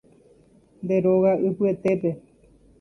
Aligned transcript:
Nde 0.83 0.97
róga 1.03 1.31
ypyetépe 1.47 2.09